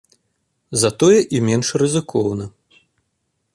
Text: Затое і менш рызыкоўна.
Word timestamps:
Затое 0.83 1.19
і 1.39 1.43
менш 1.49 1.67
рызыкоўна. 1.83 2.45